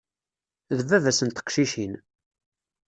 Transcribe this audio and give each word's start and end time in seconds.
D 0.77 0.79
baba-s 0.89 1.19
n 1.23 1.29
teqcicin. 1.29 1.93